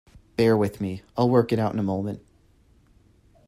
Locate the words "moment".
1.83-2.23